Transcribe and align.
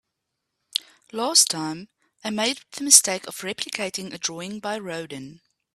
Last 1.11 1.49
time, 1.51 1.87
I 2.23 2.31
made 2.31 2.61
the 2.71 2.83
mistake 2.83 3.27
of 3.27 3.41
replicating 3.41 4.11
a 4.11 4.17
drawing 4.17 4.59
by 4.59 4.79
Rodin. 4.79 5.41